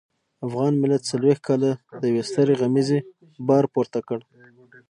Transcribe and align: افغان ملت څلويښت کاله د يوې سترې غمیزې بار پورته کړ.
افغان 0.45 0.73
ملت 0.83 1.01
څلويښت 1.11 1.43
کاله 1.47 1.71
د 1.99 2.01
يوې 2.11 2.23
سترې 2.29 2.53
غمیزې 2.61 2.99
بار 3.47 3.63
پورته 3.73 3.99
کړ. 4.07 4.19